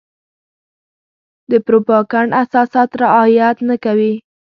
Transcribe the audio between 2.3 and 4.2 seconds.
اساسات رعايت نه کوي.